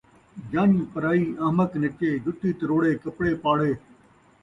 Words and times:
جن٘ڄ 0.51 0.75
پرائی، 0.91 1.23
احمق 1.43 1.71
نچے، 1.81 2.09
جُتی 2.23 2.49
تروڑے 2.59 2.91
کپڑے 3.03 3.31
پاڑے 3.43 3.71